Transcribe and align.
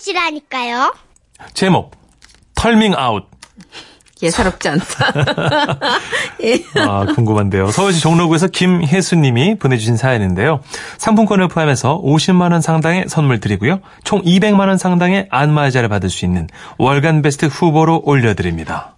아웃이라니까요. 0.00 0.94
제목 1.54 1.92
털밍 2.54 2.94
아웃. 2.96 3.24
예사롭지 4.22 4.68
않다. 4.68 4.84
예. 6.44 6.62
아, 6.78 7.06
궁금한데요. 7.14 7.70
서울시 7.70 8.00
종로구에서 8.00 8.48
김혜수님이 8.48 9.56
보내주신 9.58 9.96
사연인데요. 9.96 10.60
상품권을 10.98 11.48
포함해서 11.48 12.02
50만원 12.02 12.60
상당의 12.60 13.06
선물 13.08 13.40
드리고요. 13.40 13.80
총 14.04 14.20
200만원 14.22 14.76
상당의 14.76 15.28
안마의자를 15.30 15.88
받을 15.88 16.10
수 16.10 16.26
있는 16.26 16.48
월간 16.76 17.22
베스트 17.22 17.46
후보로 17.46 18.02
올려드립니다. 18.04 18.96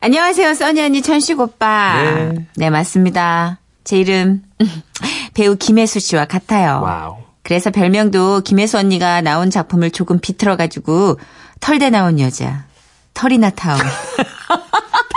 안녕하세요, 0.00 0.54
써니 0.54 0.80
언니, 0.80 1.02
천식 1.02 1.40
오빠. 1.40 2.00
네. 2.00 2.46
네, 2.54 2.70
맞습니다. 2.70 3.58
제 3.82 3.98
이름, 3.98 4.42
배우 5.34 5.56
김혜수 5.56 5.98
씨와 5.98 6.26
같아요. 6.26 6.82
wow. 6.84 7.25
그래서 7.46 7.70
별명도 7.70 8.40
김혜수 8.40 8.76
언니가 8.76 9.20
나온 9.20 9.50
작품을 9.50 9.92
조금 9.92 10.18
비틀어가지고 10.18 11.20
털대 11.60 11.90
나온 11.90 12.18
여자. 12.18 12.64
털이나 13.14 13.50
타운. 13.50 13.78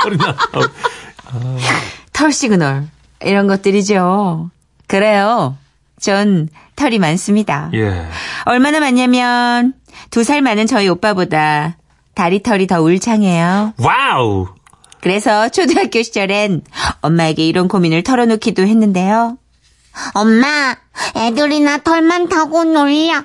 털이 0.04 0.18
나. 0.18 0.36
털 2.14 2.32
시그널. 2.32 2.88
이런 3.24 3.48
것들이죠. 3.48 4.52
그래요. 4.86 5.58
전 6.00 6.50
털이 6.76 7.00
많습니다. 7.00 7.72
예. 7.74 8.08
얼마나 8.46 8.80
많냐면 8.80 9.74
두 10.12 10.24
살 10.24 10.44
많은 10.44 10.68
저희 10.68 10.88
오빠보다 10.88 11.78
다리 12.14 12.44
털이 12.44 12.68
더 12.68 12.80
울창해요. 12.80 13.74
wow. 13.80 14.50
그래서 15.02 15.50
초등학교 15.50 16.04
시절엔 16.04 16.62
엄마에게 17.02 17.48
이런 17.48 17.68
고민을 17.68 18.04
털어놓기도 18.04 18.62
했는데요. 18.68 19.38
엄마, 20.14 20.76
애들이 21.16 21.66
나 21.66 21.80
털 21.80 22.30
많다고 22.30 22.64
놀려. 22.64 23.24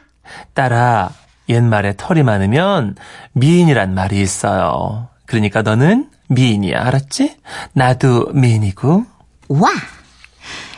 딸아, 0.54 1.10
옛말에 1.48 1.94
털이 1.96 2.22
많으면 2.22 2.96
미인이란 3.32 3.94
말이 3.94 4.20
있어요. 4.20 5.08
그러니까 5.26 5.62
너는 5.62 6.10
미인이야, 6.28 6.86
알았지? 6.86 7.36
나도 7.72 8.26
미인이고. 8.32 9.04
와! 9.48 9.70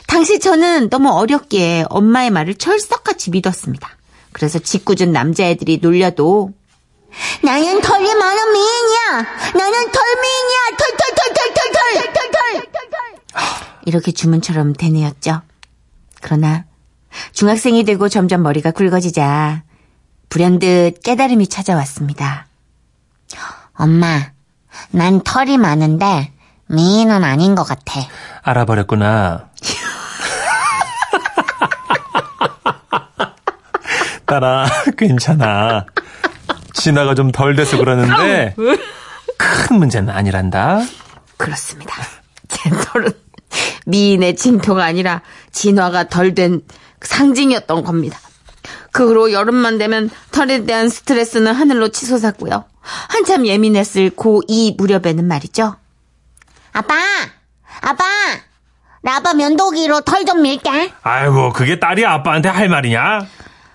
당시 0.06 0.40
저는 0.40 0.88
너무 0.88 1.10
어렵게 1.10 1.84
엄마의 1.90 2.30
말을 2.30 2.54
철석같이 2.54 3.30
믿었습니다. 3.30 3.88
그래서 4.32 4.58
짓궂은 4.58 5.12
남자애들이 5.12 5.78
놀려도 5.82 6.52
나는 7.42 7.80
털이 7.80 8.14
많은 8.14 8.52
미인이야. 8.52 9.10
나는 9.54 9.90
털미인이야. 9.90 10.76
털, 10.78 10.96
털, 10.96 11.14
털, 11.14 11.32
털, 11.32 11.54
털, 11.54 11.72
털, 11.72 11.94
털, 11.94 12.32
털, 12.32 12.72
털, 12.72 12.90
털. 12.90 13.46
이렇게 13.86 14.12
주문처럼 14.12 14.74
되뇌었죠. 14.74 15.40
그러나 16.26 16.64
중학생이 17.32 17.84
되고 17.84 18.08
점점 18.08 18.42
머리가 18.42 18.72
굵어지자 18.72 19.62
불현듯 20.28 21.02
깨달음이 21.04 21.46
찾아왔습니다. 21.46 22.48
엄마, 23.74 24.32
난 24.90 25.22
털이 25.22 25.56
많은데 25.56 26.32
미인은 26.66 27.22
아닌 27.22 27.54
것 27.54 27.62
같아. 27.62 28.00
알아버렸구나. 28.42 29.50
딸아, 34.26 34.66
괜찮아. 34.98 35.86
진화가 36.72 37.14
좀 37.14 37.30
덜 37.30 37.54
돼서 37.54 37.76
그러는데 37.76 38.56
큰 39.38 39.78
문제는 39.78 40.12
아니란다. 40.12 40.80
그렇습니다. 41.36 41.94
제 42.48 42.68
털은 42.70 43.12
미인의 43.86 44.36
징표가 44.36 44.84
아니라 44.84 45.22
진화가 45.52 46.08
덜 46.08 46.34
된 46.34 46.62
상징이었던 47.00 47.84
겁니다. 47.84 48.18
그 48.92 49.08
후로 49.08 49.32
여름만 49.32 49.78
되면 49.78 50.10
털에 50.32 50.64
대한 50.64 50.88
스트레스는 50.88 51.52
하늘로 51.52 51.88
치솟았고요. 51.88 52.64
한참 52.80 53.46
예민했을 53.46 54.10
고2 54.10 54.76
무렵에는 54.76 55.24
말이죠. 55.24 55.76
아빠, 56.72 56.94
아빠, 57.80 58.04
나봐 59.02 59.34
면도기로 59.34 60.00
털 60.00 60.24
좀 60.24 60.42
밀게. 60.42 60.92
아이고, 61.02 61.52
그게 61.52 61.78
딸이 61.78 62.04
아빠한테 62.04 62.48
할 62.48 62.68
말이냐? 62.68 63.26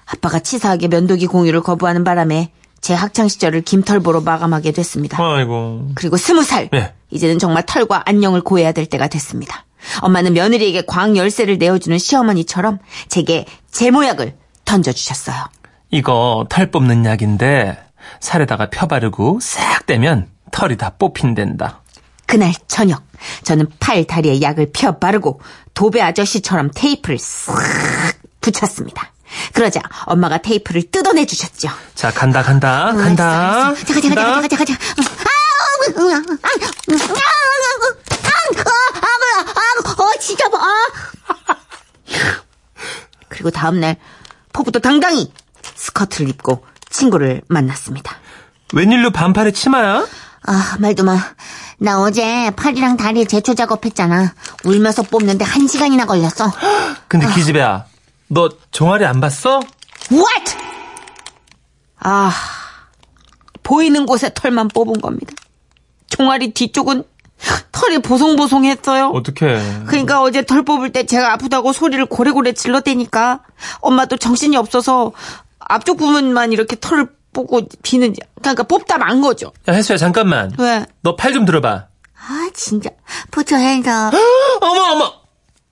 아빠가 0.05 0.39
치사하게 0.39 0.89
면도기 0.89 1.27
공유를 1.27 1.61
거부하는 1.61 2.03
바람에 2.03 2.51
제 2.81 2.95
학창 2.95 3.27
시절을 3.27 3.61
김털보로 3.61 4.21
마감하게 4.21 4.71
됐습니다. 4.71 5.17
아이고. 5.23 5.91
그리고 5.95 6.17
스무 6.17 6.43
살. 6.43 6.69
네. 6.71 6.93
이제는 7.11 7.39
정말 7.39 7.63
털과 7.65 8.03
안녕을 8.05 8.41
고해야 8.41 8.71
될 8.71 8.87
때가 8.87 9.07
됐습니다. 9.07 9.65
엄마는 10.01 10.33
며느리에게 10.33 10.83
광 10.87 11.15
열쇠를 11.15 11.57
내어주는 11.57 11.97
시어머니처럼 11.97 12.79
제게 13.07 13.45
제모약을 13.71 14.35
던져주셨어요. 14.65 15.45
이거 15.91 16.45
털 16.49 16.71
뽑는 16.71 17.05
약인데 17.05 17.77
살에다가 18.19 18.69
펴 18.69 18.87
바르고 18.87 19.39
싹 19.41 19.85
떼면 19.85 20.27
털이 20.51 20.77
다 20.77 20.91
뽑힌댄다. 20.97 21.81
그날 22.25 22.53
저녁 22.67 23.03
저는 23.43 23.67
팔 23.79 24.05
다리에 24.05 24.41
약을 24.41 24.71
펴 24.73 24.97
바르고 24.97 25.41
도배 25.73 26.01
아저씨처럼 26.01 26.71
테이프를 26.73 27.17
싹 27.19 27.53
붙였습니다. 28.39 29.11
그러자 29.53 29.81
엄마가 30.05 30.39
테이프를 30.39 30.91
뜯어내 30.91 31.25
주셨죠. 31.25 31.69
자, 31.95 32.11
간다, 32.11 32.41
간다, 32.43 32.93
간다. 32.93 33.73
잠깐, 33.75 33.85
잠깐, 33.85 34.01
잠깐, 34.01 34.25
잠깐, 34.25 34.49
잠깐, 34.49 34.65
잠깐. 34.67 34.77
아, 39.55 40.01
어, 40.03 40.19
진짜 40.19 40.47
뭐, 40.49 40.59
아. 40.59 41.55
그리고 43.29 43.49
다음날 43.49 43.97
포부도 44.53 44.79
당당히 44.79 45.31
스커트를 45.75 46.29
입고 46.29 46.65
친구를 46.89 47.41
만났습니다. 47.47 48.17
웬일로 48.73 49.11
반팔에 49.11 49.51
치마야? 49.51 50.05
아, 50.43 50.75
말도 50.79 51.03
마. 51.03 51.17
나 51.77 51.99
어제 52.01 52.51
팔이랑 52.55 52.97
다리 52.97 53.25
제초 53.25 53.53
작업했잖아. 53.55 54.33
울면서 54.63 55.03
뽑는데 55.03 55.45
한 55.45 55.67
시간이나 55.67 56.05
걸렸어. 56.05 56.51
근데 57.07 57.27
기집애야, 57.33 57.85
너 58.33 58.49
종아리 58.71 59.05
안 59.05 59.19
봤어? 59.19 59.59
What? 60.11 60.55
아, 61.99 62.31
보이는 63.61 64.05
곳에 64.05 64.31
털만 64.33 64.69
뽑은 64.69 65.01
겁니다. 65.01 65.33
종아리 66.07 66.53
뒤쪽은 66.53 67.03
털이 67.71 67.99
보송보송했어요. 67.99 69.07
어떡해. 69.09 69.83
그러니까 69.87 70.21
어제 70.21 70.45
털 70.45 70.63
뽑을 70.63 70.91
때 70.91 71.05
제가 71.05 71.33
아프다고 71.33 71.73
소리를 71.73 72.05
고래고래 72.05 72.53
질렀대니까 72.53 73.41
엄마도 73.81 74.15
정신이 74.17 74.55
없어서 74.55 75.11
앞쪽 75.59 75.97
부분만 75.97 76.53
이렇게 76.53 76.77
털을 76.79 77.09
뽑고 77.33 77.67
비는 77.83 78.13
그러니까 78.41 78.63
뽑다 78.63 78.97
만 78.97 79.21
거죠. 79.21 79.51
야, 79.67 79.73
혜수야, 79.73 79.97
잠깐만. 79.97 80.53
왜? 80.57 80.85
너 81.01 81.15
팔 81.15 81.33
좀 81.33 81.45
들어봐. 81.45 81.87
아, 82.17 82.49
진짜. 82.53 82.89
Put 83.31 83.53
your 83.53 83.65
hands 83.67 83.89
up. 83.89 84.15
어머, 84.61 84.81
어머! 84.91 85.20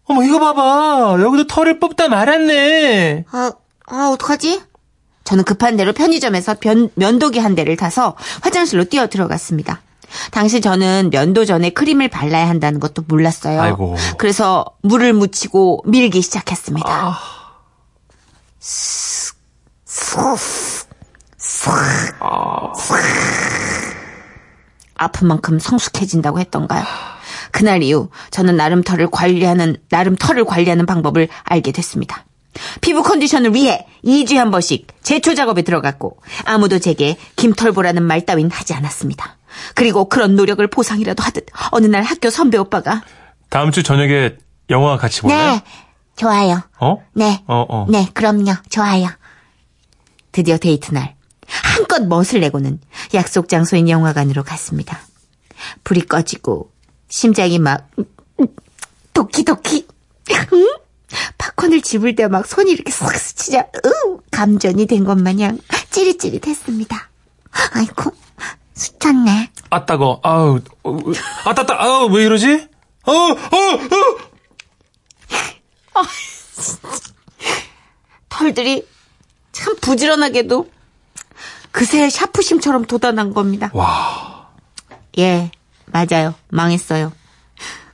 어머, 0.09 0.23
이거 0.23 0.39
봐봐. 0.39 1.21
여기도 1.21 1.45
털을 1.47 1.79
뽑다 1.79 2.07
말았네. 2.09 3.25
아, 3.31 3.51
아, 3.87 4.09
어떡하지? 4.13 4.61
저는 5.23 5.43
급한 5.43 5.77
대로 5.77 5.93
편의점에서 5.93 6.55
변- 6.59 6.89
면도기 6.95 7.37
한 7.39 7.53
대를 7.55 7.77
타서 7.77 8.15
화장실로 8.41 8.85
뛰어 8.85 9.07
들어갔습니다. 9.07 9.81
당시 10.31 10.59
저는 10.61 11.11
면도 11.11 11.45
전에 11.45 11.69
크림을 11.69 12.07
발라야 12.07 12.49
한다는 12.49 12.79
것도 12.79 13.03
몰랐어요. 13.07 13.61
아이고. 13.61 13.95
그래서 14.17 14.65
물을 14.81 15.13
묻히고 15.13 15.83
밀기 15.85 16.23
시작했습니다. 16.23 16.89
아. 16.91 17.19
아픈 24.95 25.27
만큼 25.27 25.59
성숙해진다고 25.59 26.39
했던가요? 26.39 26.83
그날 27.51 27.83
이후 27.83 28.09
저는 28.31 28.57
나름 28.57 28.83
털을 28.83 29.09
관리하는 29.11 29.77
나름 29.89 30.15
털을 30.15 30.45
관리하는 30.45 30.85
방법을 30.85 31.27
알게 31.43 31.71
됐습니다. 31.71 32.25
피부 32.81 33.03
컨디션을 33.03 33.53
위해 33.53 33.85
2주에 34.03 34.35
한 34.35 34.51
번씩 34.51 34.87
제초 35.03 35.35
작업에 35.35 35.61
들어갔고 35.61 36.17
아무도 36.45 36.79
제게 36.79 37.17
김털보라는 37.35 38.03
말 38.03 38.25
따윈 38.25 38.49
하지 38.51 38.73
않았습니다. 38.73 39.37
그리고 39.75 40.09
그런 40.09 40.35
노력을 40.35 40.65
보상이라도 40.67 41.23
하듯 41.23 41.45
어느 41.71 41.87
날 41.87 42.03
학교 42.03 42.29
선배 42.29 42.57
오빠가 42.57 43.03
다음 43.49 43.71
주 43.71 43.83
저녁에 43.83 44.35
영화 44.69 44.97
같이 44.97 45.21
볼래? 45.21 45.35
네. 45.35 45.63
좋아요. 46.15 46.61
어? 46.79 46.97
네. 47.13 47.43
어, 47.47 47.65
어. 47.69 47.85
네, 47.89 48.07
그럼요. 48.13 48.53
좋아요. 48.69 49.07
드디어 50.31 50.57
데이트 50.57 50.93
날 50.93 51.15
한껏 51.47 52.05
멋을 52.05 52.41
내고는 52.41 52.79
약속 53.13 53.47
장소인 53.49 53.89
영화관으로 53.89 54.43
갔습니다. 54.43 54.99
불이 55.83 56.01
꺼지고 56.01 56.71
심장이 57.09 57.59
막 57.59 57.87
응? 57.97 58.05
팝콘을 61.37 61.81
집을 61.81 62.15
때 62.15 62.27
막 62.27 62.45
손이 62.45 62.71
이렇게 62.71 62.91
싹 62.91 63.15
스치자 63.15 63.61
으, 63.61 64.17
감전이 64.31 64.85
된 64.85 65.05
것 65.05 65.17
마냥 65.17 65.57
찌릿찌릿했습니다. 65.89 67.09
아이고, 67.73 68.11
스쳤네. 68.75 69.51
아, 69.71 69.85
따거. 69.85 70.19
아우, 70.23 70.59
어, 70.83 70.97
아, 71.45 71.53
따따, 71.55 71.75
아우, 71.81 72.05
왜 72.11 72.23
이러지? 72.25 72.67
어, 73.05 73.11
어, 73.11 73.35
어! 75.95 76.01
털들이 78.29 78.87
참 79.51 79.75
부지런하게도 79.81 80.69
그새 81.71 82.09
샤프심처럼 82.09 82.85
돋아난 82.85 83.33
겁니다. 83.33 83.69
와. 83.73 84.49
예, 85.17 85.51
맞아요. 85.91 86.35
망했어요. 86.49 87.11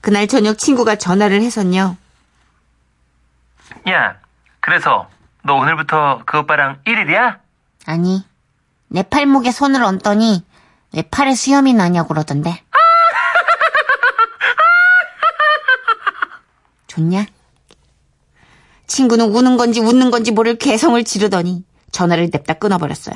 그날 0.02 0.28
저녁 0.28 0.58
친구가 0.58 0.98
전화를 0.98 1.42
해서요. 1.42 1.98
야, 3.90 4.18
그래서 4.60 5.10
너 5.44 5.56
오늘부터 5.56 6.22
그 6.26 6.40
오빠랑 6.40 6.82
1일이야? 6.86 7.40
아니, 7.86 8.24
내 8.88 9.04
팔목에 9.04 9.52
손을 9.52 9.84
얹더니 9.84 10.44
왜 10.94 11.02
팔에 11.04 11.36
수염이 11.36 11.74
나냐고 11.74 12.10
그러던데. 12.10 12.64
좋냐? 16.88 17.26
친구는 18.88 19.30
우는 19.32 19.58
건지 19.58 19.80
웃는 19.80 20.12
건지 20.12 20.32
모를 20.32 20.58
괴성을 20.58 21.04
지르더니 21.04 21.64
전화를 21.92 22.30
냅다 22.32 22.54
끊어버렸어요. 22.56 23.16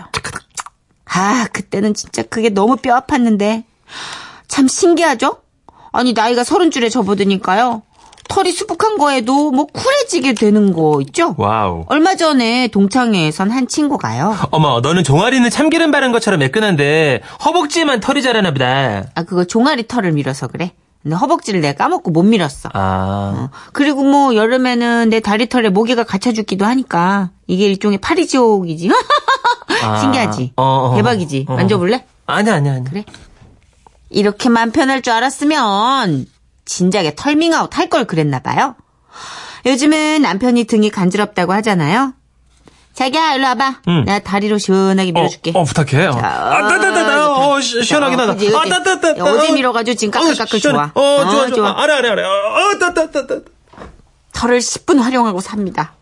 아, 1.05 1.47
그때는 1.51 1.93
진짜 1.93 2.23
그게 2.23 2.49
너무 2.49 2.77
뼈 2.77 2.99
아팠는데. 2.99 3.63
참 4.49 4.67
신기하죠? 4.67 5.37
아니, 5.93 6.11
나이가 6.11 6.43
서른 6.43 6.69
줄에 6.71 6.89
접어드니까요. 6.89 7.83
털이 8.27 8.51
수북한 8.51 8.97
거에도 8.97 9.49
뭐 9.51 9.65
쿨해지게 9.65 10.33
되는 10.33 10.71
거 10.73 11.01
있죠? 11.01 11.33
wow. 11.37 11.85
얼마 11.87 12.15
전에 12.15 12.67
동창회에선 12.67 13.49
한 13.49 13.67
친구가요. 13.67 14.35
어머, 14.51 14.81
너는 14.81 15.03
종아리는 15.03 15.49
참기름 15.49 15.91
바른 15.91 16.11
것처럼 16.11 16.39
매끈한데 16.41 17.21
허벅지에만 17.45 18.01
털이 18.01 18.21
자라나 18.21 18.51
보다. 18.51 19.05
아, 19.15 19.23
그거 19.23 19.45
종아리 19.45 19.87
털을 19.87 20.11
밀어서 20.11 20.47
그래. 20.47 20.73
근데 21.01 21.15
허벅지를 21.15 21.61
내가 21.61 21.83
까먹고 21.85 22.11
못 22.11 22.23
밀었어. 22.23 22.69
아. 22.73 23.49
어, 23.49 23.49
그리고 23.71 24.03
뭐 24.03 24.35
여름에는 24.35 25.09
내 25.09 25.21
다리털에 25.21 25.69
모기가 25.69 26.03
갇혀 26.03 26.31
죽기도 26.31 26.65
하니까 26.65 27.31
이게 27.47 27.65
일종의 27.65 27.97
파리지옥이지. 27.99 28.91
아. 29.83 29.97
신기하지? 30.01 30.53
어, 30.57 30.91
어. 30.91 30.95
대박이지? 30.97 31.45
어. 31.47 31.55
만져볼래? 31.55 32.05
아니, 32.27 32.51
아니, 32.51 32.69
아니. 32.69 32.83
그래? 32.83 33.05
이렇게만 34.09 34.71
편할 34.71 35.01
줄 35.01 35.13
알았으면 35.13 36.25
진작에 36.65 37.13
털밍아웃 37.15 37.75
할 37.77 37.89
걸 37.89 38.05
그랬나 38.05 38.39
봐요. 38.39 38.75
요즘은 39.65 40.21
남편이 40.21 40.65
등이 40.65 40.89
간지럽다고 40.89 41.53
하잖아요. 41.53 42.13
자기야 42.93 43.33
일로 43.35 43.47
와봐. 43.47 43.75
응. 43.87 44.03
내가 44.05 44.19
다리로 44.19 44.57
시원하게 44.57 45.11
밀어줄게. 45.11 45.51
어, 45.55 45.61
어, 45.61 45.63
부탁해. 45.63 46.07
어. 46.07 46.11
아, 46.11 46.67
따따따따. 46.67 47.33
어, 47.49 47.61
시- 47.61 47.81
시원하긴 47.83 48.19
하다. 48.19 48.33
그치, 48.33 48.45
그치. 48.47 48.57
아, 48.57 48.63
따따따따. 48.83 49.23
어제 49.23 49.51
밀어가지고 49.53 49.95
지금 49.95 50.11
까끌까끌 50.11 50.59
좋아. 50.59 50.91
어, 50.93 51.01
좋아, 51.01 51.21
어, 51.21 51.47
좋아. 51.47 51.49
좋아. 51.49 51.81
아래, 51.83 51.93
아래, 51.93 52.09
아래. 52.09 52.23
어, 52.23 52.77
따따따따. 52.79 53.35
털을 54.33 54.59
10분 54.59 54.99
활용하고 54.99 55.39
삽니다. 55.41 55.93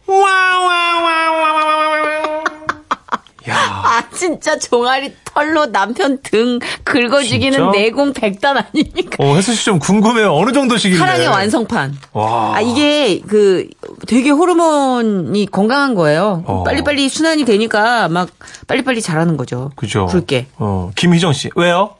야. 3.49 3.76
아 3.97 4.09
진짜 4.11 4.57
종아리 4.59 5.13
털로 5.23 5.71
남편 5.71 6.19
등 6.21 6.59
긁어주기는? 6.83 7.71
내공 7.71 8.13
백단 8.13 8.57
아닙니까? 8.57 9.17
어, 9.19 9.35
혜수 9.35 9.53
씨 9.55 9.65
좀 9.65 9.79
궁금해요. 9.79 10.33
어느 10.33 10.51
정도씩인데. 10.51 10.99
사랑의 10.99 11.27
완성판. 11.27 11.97
와. 12.13 12.55
아 12.55 12.61
이게 12.61 13.19
그 13.27 13.67
되게 14.07 14.29
호르몬이 14.29 15.45
건강한 15.47 15.95
거예요. 15.95 16.43
어. 16.45 16.63
빨리빨리 16.63 17.09
순환이 17.09 17.43
되니까 17.45 18.07
막 18.07 18.29
빨리빨리 18.67 19.01
자라는 19.01 19.35
거죠. 19.37 19.71
그죠. 19.75 20.05
굵게. 20.05 20.47
어, 20.57 20.91
김희정 20.95 21.33
씨. 21.33 21.49
왜요? 21.55 21.95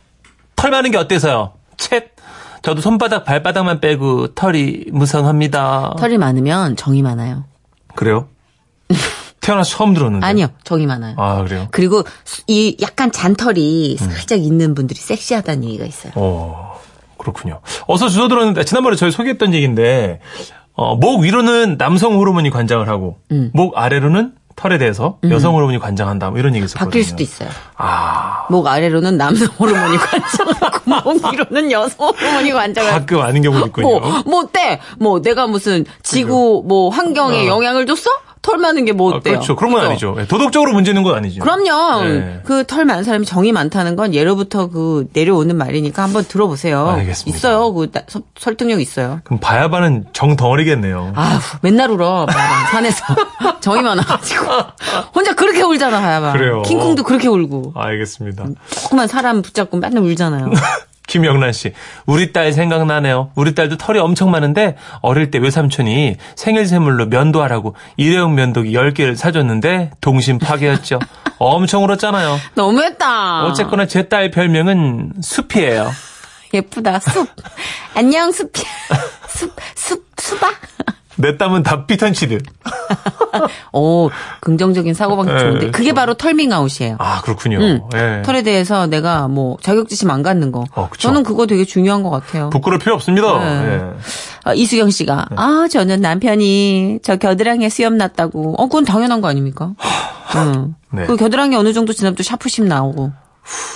털 0.56 0.70
많은 0.72 0.92
게 0.92 0.98
어때서요? 0.98 1.54
챗. 1.78 2.06
저도 2.62 2.82
손바닥, 2.82 3.24
발바닥만 3.26 3.80
빼고 3.80 4.34
털이 4.34 4.86
무성합니다. 4.92 5.96
털이 6.00 6.18
많으면 6.18 6.76
정이 6.76 7.02
많아요. 7.02 7.46
그래요? 7.96 8.28
태어나서 9.48 9.70
처음 9.78 9.94
들었는데. 9.94 10.26
아니요, 10.26 10.48
정이 10.66 10.86
많아요. 10.86 11.16
아, 11.18 11.42
그래요? 11.44 11.68
그리고 11.72 12.04
수- 12.26 12.42
이 12.48 12.76
약간 12.82 13.12
잔털이 13.14 13.96
살짝 13.98 14.40
있는 14.40 14.76
분들이 14.76 15.00
섹시하다는 15.00 15.64
얘기가 15.64 15.86
있어요. 15.86 16.12
어, 16.16 16.78
그렇군요. 17.18 17.62
어서 17.88 18.10
주워 18.10 18.28
들었는데, 18.28 18.66
지난번에 18.66 18.98
저희 18.98 19.10
소개했던 19.12 19.54
얘기인데, 19.54 20.20
어, 20.74 20.96
목 20.98 21.22
위로는 21.22 21.78
남성 21.78 22.16
호르몬이 22.16 22.50
관장을 22.50 22.90
하고, 22.90 23.20
음. 23.32 23.50
목 23.54 23.78
아래로는 23.78 24.34
털에 24.58 24.78
대해서 24.80 25.20
여성 25.30 25.54
호르몬이 25.56 25.78
관장한다. 25.80 26.32
뭐 26.32 26.40
이런 26.40 26.54
얘기 26.56 26.66
있었거든요. 26.66 26.90
바뀔 26.90 27.04
수도 27.04 27.22
있어요. 27.24 27.48
아, 27.78 28.48
목 28.50 28.66
아래로는 28.68 29.16
남성 29.16 29.48
호르몬이 29.60 29.96
관장하고 30.02 31.14
목 31.14 31.32
위로는 31.32 31.72
여성 31.72 32.10
호르몬이 32.10 32.52
관장하고 32.52 32.98
가끔 33.00 33.22
아는 33.22 33.42
경우도 33.44 33.68
있군요. 33.68 33.88
뭐, 33.88 34.24
뭐 34.26 34.40
어때? 34.42 34.80
뭐 35.00 35.22
내가 35.22 35.46
무슨 35.48 35.86
지구 36.02 36.64
뭐 36.68 36.90
환경에 36.90 37.44
어. 37.44 37.48
영향을 37.48 37.86
줬어? 37.86 38.10
털 38.48 38.58
많은 38.60 38.86
게뭐 38.86 39.12
아, 39.12 39.16
어때요? 39.18 39.34
그렇죠. 39.34 39.58
그런 39.58 39.74
건 39.74 39.82
그죠? 39.82 39.90
아니죠. 39.90 40.16
예, 40.20 40.26
도덕적으로 40.26 40.72
문제 40.72 40.92
있는 40.92 41.04
건 41.04 41.16
아니죠. 41.16 41.42
그럼요. 41.42 42.04
네. 42.06 42.40
그털 42.46 42.86
많은 42.86 43.04
사람이 43.04 43.26
정이 43.26 43.52
많다는 43.52 43.98
건 43.98 44.14
예로부터 44.14 44.70
그 44.70 45.08
내려오는 45.12 45.54
말이니까 45.58 46.02
한번 46.02 46.24
들어보세요. 46.26 46.88
알겠습니다. 46.92 47.38
있어요. 47.38 47.74
그 47.74 47.92
나- 47.92 48.04
서- 48.08 48.22
설득력 48.40 48.80
있어요. 48.80 49.20
그럼 49.26 49.42
바야바는 49.42 50.06
정 50.14 50.38
덩어리겠네요. 50.38 51.12
아휴, 51.16 51.40
맨날 51.62 51.92
울어. 51.92 52.26
바야바. 52.26 52.68
산에서. 52.72 53.04
정이 53.60 53.82
많아가지고. 53.82 54.46
혼자 55.14 55.34
그렇게 55.36 55.62
울잖아, 55.64 56.00
바야바. 56.00 56.32
그래요. 56.32 56.62
킹콩도 56.62 57.04
그렇게 57.04 57.28
울고. 57.28 57.74
알겠습니다. 57.76 58.46
조그만 58.70 59.10
사람 59.10 59.42
붙잡고 59.42 59.76
맨날 59.76 60.04
울잖아요. 60.04 60.52
김영란 61.08 61.54
씨, 61.54 61.74
우리 62.06 62.32
딸 62.34 62.52
생각나네요. 62.54 63.32
우리 63.36 63.56
딸도 63.56 63.78
털이 63.78 63.98
엄청 64.00 64.30
많은데 64.30 64.76
어릴 65.02 65.32
때 65.32 65.40
외삼촌이 65.40 66.18
생일 66.36 66.68
선물로 66.68 67.08
면도하라고 67.08 67.76
일회용 67.96 68.36
면도기 68.36 68.72
10개를 68.74 69.16
사줬는데 69.16 69.92
동심 70.02 70.38
파괴였죠. 70.38 71.00
엄청 71.40 71.84
울었잖아요. 71.84 72.38
너무했다. 72.56 73.46
어쨌거나 73.46 73.86
제 73.88 74.04
딸 74.08 74.32
별명은 74.32 75.14
숲이에요. 75.22 75.92
예쁘다. 76.54 77.00
숲. 77.00 77.28
안녕, 77.96 78.32
숲이. 78.32 78.62
숲, 79.28 79.54
숲, 79.76 80.06
수박? 80.18 80.54
내 81.18 81.38
땀은 81.38 81.64
다 81.64 81.86
피톤치드. 81.86 82.38
오, 83.74 84.10
긍정적인 84.42 84.94
사고방식 84.94 85.34
네, 85.34 85.40
좋은데. 85.40 85.72
그게 85.72 85.90
좀. 85.90 85.96
바로 85.96 86.14
털밍아웃이에요. 86.14 86.96
아 87.00 87.22
그렇군요. 87.22 87.60
응. 87.60 87.82
예. 87.96 88.22
털에 88.24 88.42
대해서 88.44 88.88
내가 88.88 89.28
뭐 89.28 89.58
자격지심 89.62 90.10
안 90.10 90.24
갖는 90.24 90.52
거. 90.52 90.64
어. 90.76 90.90
저는 90.98 91.24
그거 91.24 91.46
되게 91.46 91.66
중요한 91.66 92.04
것 92.04 92.10
같아요. 92.10 92.50
부끄러울 92.50 92.80
필요 92.80 92.96
없습니다. 92.96 93.40
네. 93.40 93.74
예. 93.74 93.82
아, 94.44 94.54
이수경 94.54 94.90
씨가 94.90 95.28
네. 95.32 95.36
아 95.38 95.68
저는 95.70 96.02
남편이 96.02 97.00
저 97.04 97.18
겨드랑이에 97.18 97.70
수염 97.70 97.98
났다고. 97.98 98.56
어 98.58 98.66
그건 98.68 98.86
당연한 98.86 99.22
거 99.22 99.28
아닙니까? 99.28 99.74
응. 100.36 100.76
네. 100.92 101.06
그 101.06 101.16
겨드랑이 101.18 101.56
어느 101.56 101.74
정도 101.74 101.94
지나면 101.94 102.16
또 102.16 102.24
샤프심 102.24 102.68
나오고. 102.68 103.12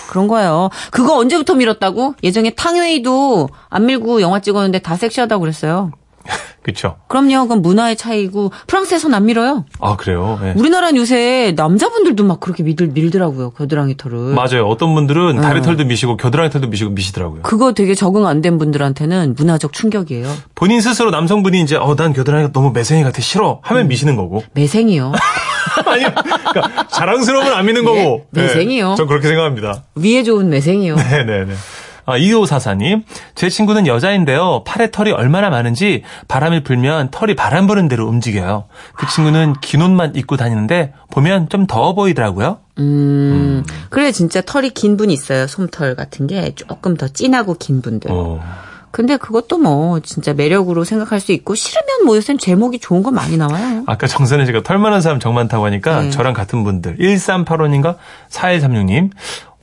그런 0.10 0.28
거예요. 0.28 0.70
그거 0.92 1.16
언제부터 1.18 1.54
밀었다고? 1.56 2.16
예전에 2.24 2.50
탕웨이도 2.52 3.48
안 3.70 3.86
밀고 3.86 4.22
영화 4.22 4.42
찍었는데 4.42 4.80
다 4.80 4.98
섹시하다고 4.98 5.40
그랬어요. 5.40 5.92
그렇죠. 6.64 6.98
그럼요. 7.08 7.44
그건 7.44 7.62
문화의 7.62 7.96
차이고 7.96 8.52
프랑스에선 8.68 9.14
안 9.14 9.26
밀어요. 9.26 9.66
아 9.80 9.96
그래요. 9.96 10.40
예. 10.44 10.54
우리나라는 10.56 10.96
요새 10.98 11.54
남자분들도 11.56 12.24
막 12.24 12.40
그렇게 12.40 12.64
밀, 12.64 12.76
밀더라고요. 12.80 13.52
겨드랑이 13.52 13.98
털을. 13.98 14.36
맞아요. 14.36 14.68
어떤 14.68 14.94
분들은 14.94 15.42
다리 15.42 15.62
털도 15.62 15.86
미시고 15.86 16.18
겨드랑이 16.18 16.50
털도 16.50 16.68
미시고 16.68 16.92
미시더라고요. 16.92 17.42
그거 17.44 17.74
되게 17.74 17.96
적응 17.96 18.28
안 18.28 18.42
된 18.42 18.58
분들한테는 18.58 19.36
문화적 19.38 19.72
충격이에요. 19.74 20.28
본인 20.56 20.82
스스로 20.82 21.12
남성분이 21.12 21.62
이제 21.62 21.76
어 21.76 21.96
난 21.96 22.14
겨드랑이가 22.14 22.52
너무 22.52 22.72
매생이 22.72 23.04
같아 23.04 23.22
싫어 23.22 23.52
음. 23.54 23.58
하면 23.62 23.88
미시는 23.88 24.16
거고. 24.16 24.44
매생이요. 24.54 25.12
아니, 25.86 26.04
그러니까 26.04 26.88
자랑스러우면 26.88 27.54
안 27.54 27.66
미는 27.66 27.86
거고. 27.86 28.26
네, 28.32 28.42
매생이요. 28.44 28.96
전 28.98 29.08
그렇게 29.08 29.28
생각합니다. 29.28 29.84
위에 29.96 30.24
좋은 30.24 30.50
매생이요. 30.50 30.96
네네네. 30.96 31.54
아, 32.12 32.18
2544님. 32.18 33.04
제 33.36 33.50
친구는 33.50 33.88
여자인데요. 33.88 34.64
팔에 34.66 34.92
털이 34.92 35.12
얼마나 35.12 35.50
많은지 35.50 36.04
바람이 36.28 36.64
불면 36.64 37.10
털이 37.12 37.36
바람 37.36 37.68
부는 37.68 37.88
대로 37.88 38.08
움직여요. 38.08 38.66
그 38.96 39.08
친구는 39.08 39.54
긴 39.62 39.82
옷만 39.82 40.16
입고 40.16 40.38
다니는데 40.38 40.94
보면 41.12 41.50
좀 41.50 41.66
더워 41.68 41.94
보이더라고요. 41.96 42.60
음, 42.80 43.64
그래 43.90 44.12
진짜 44.12 44.42
털이 44.42 44.72
긴 44.72 44.98
분 44.98 45.10
있어요. 45.10 45.48
솜털 45.48 45.96
같은 45.96 46.28
게 46.28 46.54
조금 46.56 46.96
더 46.98 47.08
진하고 47.08 47.54
긴 47.56 47.82
분들. 47.82 48.12
어. 48.12 48.40
근데 48.92 49.16
그것도 49.16 49.58
뭐 49.58 50.02
진짜 50.02 50.34
매력으로 50.34 50.84
생각할 50.84 51.22
수 51.22 51.32
있고 51.32 51.56
싫으면 51.56 52.06
뭐 52.06 52.18
요새는 52.18 52.40
제목이 52.40 52.80
좋은 52.80 53.04
거 53.04 53.10
많이 53.12 53.38
나와요. 53.38 53.84
아까 53.88 54.06
정선혜 54.06 54.46
씨가 54.46 54.64
털 54.64 54.80
많은 54.80 55.00
사람 55.00 55.18
정 55.22 55.34
많다고 55.34 55.64
하니까 55.66 56.02
네. 56.02 56.10
저랑 56.10 56.34
같은 56.34 56.66
분들 56.66 56.98
1385님과 56.98 57.96
4136님 58.30 59.12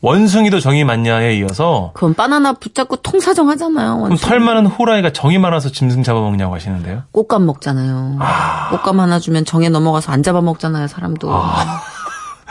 원숭이도 0.01 0.61
정이 0.61 0.85
많냐에 0.85 1.37
이어서 1.39 1.91
그건 1.95 2.15
바나나 2.15 2.53
붙잡고 2.55 2.97
통사정 2.97 3.49
하잖아요. 3.51 4.01
그럼. 4.03 4.17
털 4.17 4.39
많은 4.41 4.67
호랑이가 4.67 5.13
정이 5.13 5.39
많아서 5.39 5.71
짐승 5.71 6.03
잡아먹냐고 6.05 6.55
하시는데요. 6.55 7.03
꽃감 7.13 7.47
먹잖아요. 7.47 8.19
꽃감 8.71 9.01
하나 9.01 9.19
주면 9.19 9.45
정에 9.45 9.69
넘어가서 9.69 10.13
안 10.13 10.23
잡아먹잖아요, 10.23 10.87
사람도. 10.87 11.29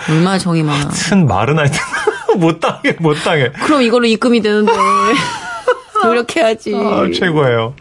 얼마나 0.10 0.38
정이 0.38 0.64
많아. 0.64 0.90
큰 1.10 1.26
말은 1.26 1.58
하여튼 1.58 1.80
못 2.38 2.60
당해 2.60 2.96
못 3.00 3.16
당해. 3.24 3.50
그럼 3.64 3.82
이걸로 3.82 4.06
입금이 4.06 4.42
되는데. 4.42 4.72
노력해야지. 6.04 6.76
아, 6.76 7.08
최고예요. 7.18 7.74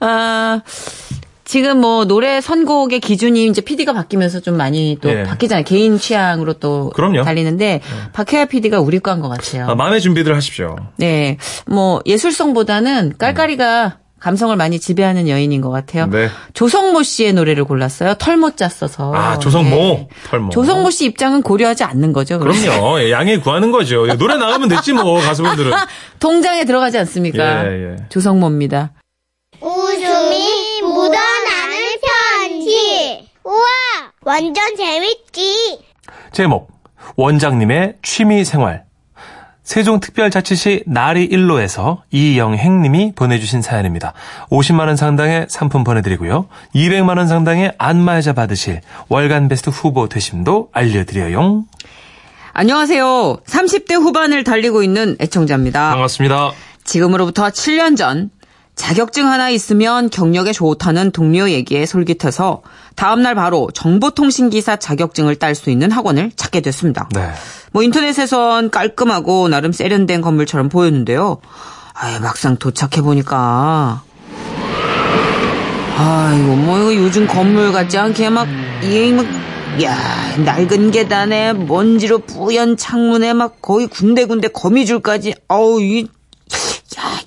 아, 0.00 0.60
지금 1.48 1.80
뭐 1.80 2.04
노래 2.04 2.42
선곡의 2.42 3.00
기준이 3.00 3.46
이제 3.46 3.62
PD가 3.62 3.94
바뀌면서 3.94 4.40
좀 4.40 4.58
많이 4.58 4.98
또 5.00 5.08
예. 5.08 5.22
바뀌잖아요. 5.22 5.64
개인 5.64 5.98
취향으로 5.98 6.52
또 6.52 6.90
그럼요. 6.90 7.22
달리는데 7.22 7.80
박혜아 8.12 8.44
PD가 8.44 8.80
우리 8.80 9.00
과인 9.00 9.20
것 9.20 9.30
같아요. 9.30 9.66
아, 9.66 9.74
마음의 9.74 10.02
준비들 10.02 10.36
하십시오. 10.36 10.76
네. 10.96 11.38
뭐 11.66 12.02
예술성보다는 12.04 13.14
깔깔이가 13.16 13.96
감성을 14.20 14.54
많이 14.56 14.78
지배하는 14.78 15.26
여인인 15.26 15.62
것 15.62 15.70
같아요. 15.70 16.04
네. 16.08 16.28
조성모 16.52 17.02
씨의 17.02 17.32
노래를 17.32 17.64
골랐어요. 17.64 18.16
털못 18.18 18.58
짰어서. 18.58 19.14
아, 19.14 19.38
조성모. 19.38 19.70
네. 19.70 20.08
털모. 20.28 20.50
조성모 20.50 20.90
씨 20.90 21.06
입장은 21.06 21.40
고려하지 21.40 21.82
않는 21.84 22.12
거죠. 22.12 22.38
그럼. 22.38 22.54
그럼요. 22.60 23.00
예, 23.00 23.10
양해 23.10 23.38
구하는 23.38 23.70
거죠. 23.70 24.06
예, 24.10 24.14
노래 24.16 24.36
나가면 24.36 24.68
됐지 24.68 24.92
뭐 24.92 25.18
가수분들은. 25.18 25.72
동장에 26.20 26.66
들어가지 26.66 26.98
않습니까? 26.98 27.64
예, 27.72 27.92
예. 27.92 27.96
조성모입니다. 28.10 28.92
웃음이 29.62 30.82
묻어 30.82 31.27
편지. 32.68 33.28
우와, 33.44 33.64
완전 34.22 34.76
재밌지. 34.76 35.80
제목 36.32 36.70
원장님의 37.16 37.94
취미 38.02 38.44
생활 38.44 38.84
세종특별자치시 39.62 40.84
나리 40.86 41.28
1로에서 41.28 42.00
이영행님이 42.10 43.12
보내주신 43.14 43.60
사연입니다. 43.60 44.14
50만 44.50 44.86
원 44.86 44.96
상당의 44.96 45.46
상품 45.50 45.84
보내드리고요. 45.84 46.48
200만 46.74 47.18
원 47.18 47.26
상당의 47.26 47.74
안마의자 47.76 48.32
받으실 48.32 48.80
월간 49.08 49.48
베스트 49.48 49.68
후보 49.68 50.08
되심도 50.08 50.70
알려드려요. 50.72 51.64
안녕하세요. 52.54 53.40
30대 53.46 53.94
후반을 53.94 54.42
달리고 54.42 54.82
있는 54.82 55.16
애청자입니다. 55.20 55.90
반갑습니다. 55.90 56.52
지금으로부터 56.84 57.48
7년 57.50 57.96
전 57.96 58.30
자격증 58.78 59.28
하나 59.28 59.50
있으면 59.50 60.08
경력에 60.08 60.52
좋다는 60.52 61.10
동료 61.10 61.50
얘기에 61.50 61.84
솔깃해서 61.84 62.62
다음날 62.96 63.34
바로 63.34 63.68
정보통신기사 63.74 64.76
자격증을 64.76 65.36
딸 65.36 65.54
수 65.54 65.70
있는 65.70 65.90
학원을 65.90 66.30
찾게 66.36 66.60
됐습니다. 66.60 67.08
네. 67.12 67.28
뭐 67.72 67.82
인터넷에선 67.82 68.70
깔끔하고 68.70 69.48
나름 69.48 69.72
세련된 69.72 70.20
건물처럼 70.22 70.68
보였는데요. 70.68 71.38
아 71.94 72.18
막상 72.20 72.56
도착해 72.56 73.02
보니까 73.02 74.02
아 75.96 76.40
이거 76.40 76.54
뭐 76.54 76.78
이거 76.80 76.94
요즘 76.94 77.26
건물 77.26 77.72
같지 77.72 77.98
않게 77.98 78.30
막 78.30 78.46
이게 78.82 79.12
막 79.12 79.26
야 79.82 79.96
낡은 80.44 80.90
계단에 80.90 81.52
먼지로 81.52 82.18
뿌연 82.18 82.76
창문에 82.76 83.32
막 83.32 83.62
거의 83.62 83.86
군데군데 83.86 84.48
거미줄까지 84.48 85.34
어우 85.46 85.80
이 85.80 86.00
야, 86.00 86.06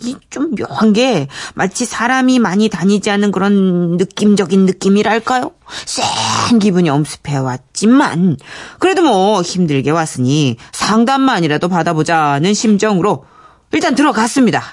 이 0.03 0.15
좀 0.29 0.55
묘한 0.55 0.93
게 0.93 1.27
마치 1.53 1.86
사람이 1.86 2.39
많이 2.39 2.70
다니지 2.70 3.12
않는 3.12 3.31
그런 3.31 3.98
느낌적인 3.98 4.65
느낌이랄까요? 4.65 5.51
센 5.86 6.60
기분이 6.60 6.89
엄습해 6.89 7.38
왔지만 7.38 8.38
그래도 8.79 9.01
뭐 9.03 9.41
힘들게 9.41 9.91
왔으니 9.91 10.58
상담만이라도 10.72 11.67
받아보자는 11.70 12.53
심정으로 12.53 13.25
일단 13.74 13.93
들어갔습니다. 13.96 14.63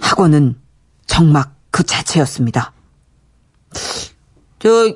학원은 0.00 0.56
정막 1.06 1.54
그 1.70 1.82
자체였습니다. 1.84 2.72
저 4.58 4.94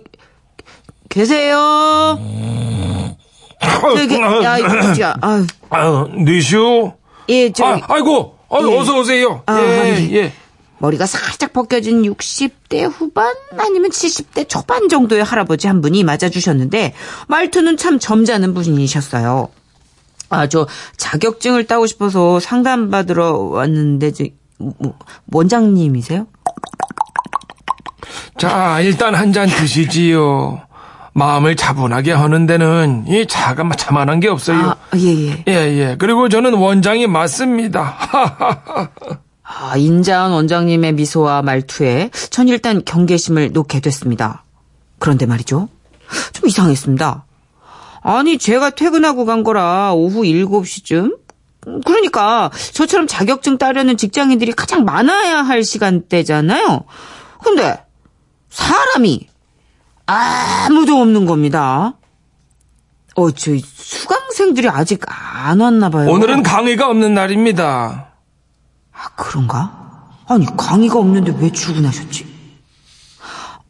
계세요? 1.09 2.19
저기 3.61 4.15
야 4.17 4.59
이거 4.59 4.81
진짜 4.83 5.15
아유 5.21 5.47
아유, 5.71 6.09
니슈. 6.17 6.93
예, 7.29 7.51
저 7.53 7.65
아, 7.65 7.81
아이고, 7.89 8.37
아, 8.51 8.59
예. 8.61 8.79
어서 8.79 8.99
오세요. 9.01 9.43
아, 9.47 9.61
예, 9.61 9.97
예. 10.11 10.15
예. 10.15 10.33
머리가 10.79 11.07
살짝 11.07 11.53
벗겨진 11.53 12.03
60대 12.03 12.89
후반 12.91 13.35
아니면 13.59 13.91
70대 13.91 14.49
초반 14.49 14.89
정도의 14.89 15.25
할아버지 15.25 15.67
한 15.67 15.81
분이 15.81 16.05
맞아주셨는데 16.05 16.93
말투는 17.29 17.79
참 17.79 17.99
점잖은 17.99 18.53
분이셨어요. 18.55 19.49
아, 20.29 20.49
저 20.49 20.67
자격증을 20.99 21.67
따고 21.67 21.87
싶어서 21.87 22.39
상담받으러 22.41 23.33
왔는데 23.39 24.13
저 24.13 24.25
뭐, 24.59 24.75
원장님이세요? 25.33 26.27
자, 28.39 28.81
일단 28.81 29.15
한 29.15 29.33
잔 29.33 29.49
드시지요. 29.49 30.61
마음을 31.17 31.57
차분하게 31.57 32.13
하는 32.13 32.45
데는 32.45 33.07
이 33.09 33.27
차가 33.27 33.67
자만한 33.75 34.21
게 34.21 34.29
없어요. 34.29 34.59
아, 34.59 34.77
예, 34.97 35.29
예. 35.29 35.45
예, 35.49 35.53
예. 35.53 35.97
그리고 35.99 36.29
저는 36.29 36.53
원장이 36.53 37.07
맞습니다. 37.07 37.97
아, 39.43 39.77
인자한 39.79 40.31
원장님의 40.33 40.93
미소와 40.93 41.41
말투에 41.41 42.11
전 42.29 42.49
일단 42.49 42.85
경계심을 42.85 43.53
놓게 43.53 43.81
됐습니다. 43.81 44.45
그런데 44.99 45.25
말이죠. 45.25 45.71
좀 46.35 46.49
이상했습니다. 46.49 47.25
아니, 48.03 48.37
제가 48.37 48.71
퇴근하고 48.71 49.25
간 49.25 49.43
거라 49.43 49.95
오후 49.95 50.23
7시쯤? 50.23 51.17
그러니까 51.87 52.51
저처럼 52.75 53.07
자격증 53.07 53.57
따려는 53.57 53.97
직장인들이 53.97 54.53
가장 54.53 54.85
많아야 54.85 55.39
할 55.39 55.65
시간대잖아요. 55.65 56.85
근데 57.43 57.83
사람이 58.51 59.29
아무도 60.07 61.01
없는 61.01 61.27
겁니다. 61.27 61.95
어, 63.17 63.31
저 63.33 63.51
수강생들이 63.65 64.69
아직 64.69 65.01
안 65.09 65.61
왔나 65.61 65.89
봐요. 65.91 66.09
오늘은 66.11 66.43
강의가 66.43 66.89
없는 66.89 67.15
날입니다. 67.15 68.09
아, 68.93 69.09
그런가? 69.17 70.13
아니, 70.29 70.47
강의가 70.57 70.99
없는데 70.99 71.35
왜 71.41 71.51
출근하셨지? 71.51 72.37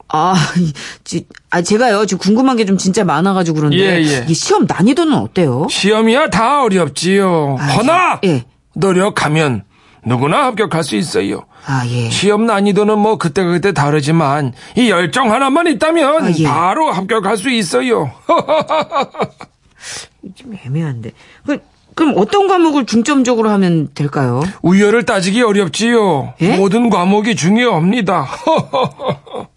아, 0.09 0.35
이, 0.59 0.73
지, 1.05 1.27
아, 1.51 1.63
제가요, 1.63 2.07
지금 2.07 2.19
궁금한 2.21 2.57
게 2.57 2.65
좀 2.65 2.77
진짜 2.79 3.05
많아가지고 3.05 3.57
그런데. 3.57 3.77
예, 3.79 4.03
예. 4.05 4.27
이 4.29 4.35
시험 4.35 4.67
난이도는 4.67 5.15
어때요? 5.15 5.67
시험이야 5.71 6.31
다 6.31 6.63
어렵지요. 6.63 7.57
아, 7.59 7.65
허나 7.65 8.21
예. 8.25 8.45
노력하면 8.75 9.65
누구나 10.07 10.45
합격할 10.47 10.85
수 10.85 10.95
있어요. 10.97 11.45
아, 11.67 11.85
예. 11.89 12.09
시험 12.11 12.47
난이도는 12.47 12.97
뭐 12.99 13.19
그때 13.19 13.43
그때 13.45 13.73
다르지만 13.73 14.53
이 14.77 14.89
열정 14.89 15.33
하나만 15.33 15.67
있다면 15.67 16.25
아, 16.25 16.31
예. 16.39 16.45
바로 16.45 16.91
합격할 16.93 17.37
수 17.37 17.51
있어요. 17.51 18.13
좀 20.35 20.57
애매한데. 20.65 21.11
그, 21.45 21.59
그럼 21.97 22.15
어떤 22.17 22.47
과목을 22.47 22.87
중점적으로 22.87 23.51
하면 23.51 23.89
될까요? 23.95 24.43
우열을 24.63 25.05
따지기 25.07 25.43
어렵지요. 25.43 26.35
예? 26.41 26.57
모든 26.57 26.89
과목이 26.89 27.35
중요합니다. 27.35 28.29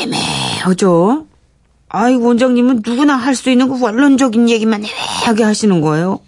애매하죠? 0.00 1.26
아이고, 1.88 2.26
원장님은 2.28 2.82
누구나 2.84 3.14
할 3.16 3.34
수 3.34 3.50
있는 3.50 3.68
그 3.68 3.80
원론적인 3.82 4.48
얘기만 4.48 4.84
애매하게 4.84 5.42
하시는 5.44 5.80
거예요. 5.80 6.20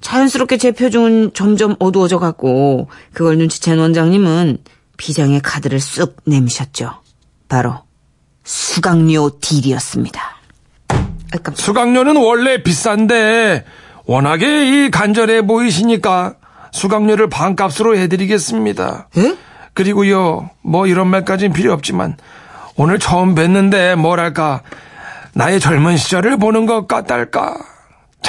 자연스럽게 0.00 0.56
제 0.56 0.72
표정은 0.72 1.32
점점 1.34 1.76
어두워져 1.78 2.18
갔고, 2.18 2.88
그걸 3.12 3.36
눈치챈 3.38 3.78
원장님은 3.78 4.58
비장의 4.96 5.40
카드를 5.40 5.80
쑥 5.80 6.16
내미셨죠. 6.26 6.94
바로, 7.48 7.74
수강료 8.44 9.38
딜이었습니다. 9.40 10.20
아, 10.90 11.50
수강료는 11.54 12.16
원래 12.16 12.62
비싼데 12.62 13.64
워낙에 14.04 14.86
이 14.86 14.90
간절해 14.90 15.46
보이시니까 15.46 16.34
수강료를 16.72 17.28
반값으로 17.28 17.96
해드리겠습니다. 17.96 19.08
예? 19.18 19.36
그리고요, 19.74 20.50
뭐 20.62 20.86
이런 20.86 21.08
말까진 21.08 21.52
필요 21.52 21.72
없지만 21.72 22.16
오늘 22.76 22.98
처음 22.98 23.34
뵀는데 23.34 23.96
뭐랄까 23.96 24.62
나의 25.34 25.60
젊은 25.60 25.96
시절을 25.96 26.38
보는 26.38 26.66
것 26.66 26.88
같달까. 26.88 27.56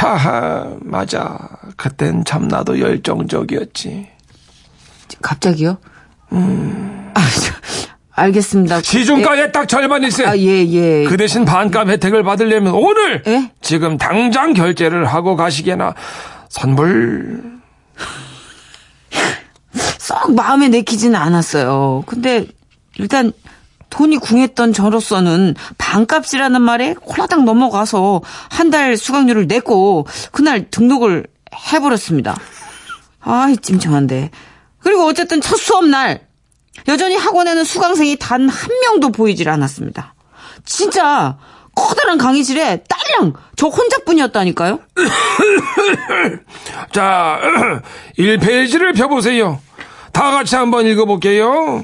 자, 0.01 0.67
맞아. 0.81 1.38
그땐 1.77 2.25
참 2.25 2.48
나도 2.48 2.79
열정적이었지. 2.79 4.08
갑자기요? 5.22 5.77
음. 6.31 7.12
아, 7.13 7.22
저, 7.22 7.53
알겠습니다. 8.13 8.81
시중가에 8.81 9.51
딱 9.51 9.67
절반일세. 9.67 10.25
아, 10.25 10.36
예, 10.38 10.65
예. 10.65 11.03
그 11.03 11.17
대신 11.17 11.46
반값 11.46 11.88
혜택을 11.88 12.24
받으려면 12.24 12.74
오늘 12.74 13.22
예? 13.27 13.51
지금 13.62 14.00
당장 14.00 14.53
결제를 14.53 15.05
하고 15.05 15.36
가시게나 15.36 15.93
선물 16.50 17.60
썩 20.00 20.34
마음에 20.34 20.67
내키지는 20.67 21.15
않았어요. 21.15 22.05
근데 22.08 22.48
일단 22.98 23.34
돈이 23.91 24.17
궁했던 24.17 24.74
저로서는 24.74 25.53
반값이라는 25.77 26.60
말에 26.62 26.95
홀라당 27.05 27.45
넘어가서 27.45 28.21
한 28.50 28.71
달 28.71 28.95
수강료를 28.98 29.48
냈고 29.48 30.07
그날 30.31 30.69
등록을 30.71 31.27
해버렸습니다. 31.74 32.36
아이 33.19 33.57
찜찜한데. 33.57 34.31
그리고 34.79 35.03
어쨌든 35.05 35.41
첫 35.41 35.57
수업 35.57 35.86
날 35.88 36.21
여전히 36.88 37.15
학원에는 37.17 37.63
수강생이 37.65 38.15
단 38.17 38.48
한 38.50 38.69
명도 38.81 39.12
보이질 39.12 39.50
않았습니다. 39.50 40.15
진짜 40.65 41.38
커다란 41.75 42.17
강의실에 42.17 42.83
딸랑 42.88 43.33
저 43.57 43.67
혼자뿐이었다니까요. 43.67 44.79
자 46.93 47.39
1페이지를 48.17 48.95
펴보세요 48.95 49.60
다 50.13 50.31
같이 50.31 50.55
한번 50.55 50.86
읽어볼게요. 50.88 51.83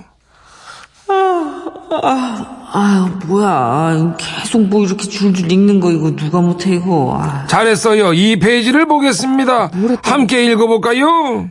아유, 1.09 3.09
뭐야. 3.27 3.47
아, 3.47 4.15
계속 4.17 4.61
뭐 4.63 4.83
이렇게 4.83 5.07
줄줄 5.07 5.51
읽는 5.51 5.79
거 5.79 5.91
이거 5.91 6.15
누가 6.15 6.41
못해 6.41 6.75
이거. 6.75 7.17
아. 7.19 7.45
잘했어요. 7.47 8.13
이 8.13 8.39
페이지를 8.39 8.87
보겠습니다. 8.87 9.71
함께 10.03 10.45
읽어볼까요? 10.45 11.49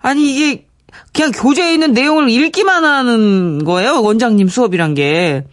아니 0.00 0.34
이게 0.34 0.66
그냥 1.12 1.32
교재에 1.32 1.74
있는 1.74 1.92
내용을 1.92 2.30
읽기만 2.30 2.84
하는 2.84 3.64
거예요. 3.64 4.02
원장님 4.02 4.48
수업이란 4.48 4.94
게. 4.94 5.44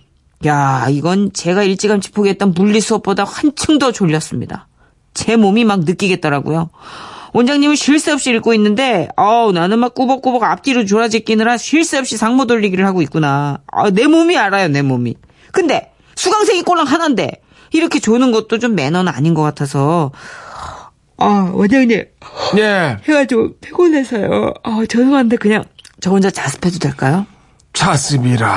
야, 0.46 0.88
이건 0.90 1.32
제가 1.34 1.64
일찌감치 1.64 2.12
포기했던 2.12 2.54
물리 2.54 2.82
수업보다 2.82 3.24
한층 3.24 3.80
더 3.80 3.92
졸렸습니다. 3.92 4.68
제 5.14 5.38
몸이 5.38 5.64
막 5.64 5.82
느끼겠더라고요. 5.82 6.70
원장님은 7.36 7.76
쉴 7.76 8.00
새 8.00 8.14
없이 8.14 8.32
읽고 8.32 8.54
있는데, 8.54 9.10
아우, 9.18 9.52
나는 9.52 9.80
막 9.80 9.94
꾸벅꾸벅 9.94 10.42
앞뒤로 10.42 10.86
졸아제끼느라 10.86 11.58
쉴 11.58 11.84
새 11.84 11.98
없이 11.98 12.16
상모 12.16 12.46
돌리기를 12.46 12.86
하고 12.86 13.02
있구나. 13.02 13.60
아, 13.70 13.90
내 13.90 14.08
몸이 14.08 14.38
알아요, 14.38 14.70
내 14.70 14.82
몸이. 14.82 15.16
근데, 15.52 15.92
수강생이 16.16 16.62
꼴랑 16.62 16.88
하나인데, 16.88 17.42
이렇게 17.74 18.00
조는 18.00 18.32
것도 18.32 18.60
좀 18.60 18.74
매너는 18.76 19.12
아닌 19.12 19.34
것 19.34 19.42
같아서, 19.42 20.14
아, 21.18 21.52
원장님, 21.54 22.06
예. 22.58 22.98
해가지고 23.06 23.56
피곤해서요. 23.60 24.54
아, 24.64 24.84
죄송한데 24.88 25.36
그냥 25.36 25.66
저 26.00 26.12
혼자 26.12 26.32
자습해도 26.32 26.80
될까요? 26.80 27.26
자습이라. 27.74 28.48